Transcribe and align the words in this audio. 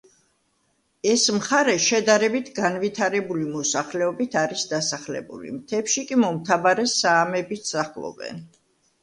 ეს 1.09 1.25
მხარე 1.35 1.75
შედარებით 1.87 2.49
განვითარებული 2.59 3.45
მოსახლეობით 3.57 4.39
არის 4.45 4.65
დასახლებული, 4.73 5.53
მთებში 5.59 6.07
კი 6.09 6.19
მომთაბარე 6.25 6.89
საამები 6.97 7.61
სახლობენ. 7.71 8.43